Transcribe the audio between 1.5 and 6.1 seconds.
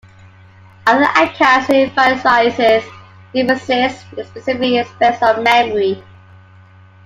emphasise deficits in specific aspects of memory.